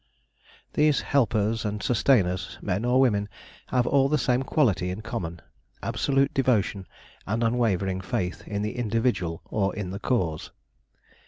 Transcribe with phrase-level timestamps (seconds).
[0.73, 3.29] These helpers and sustainers, men or women,
[3.67, 6.87] have all the same quality in common—absolute devotion
[7.27, 10.49] and unwavering faith in the individual or in the cause.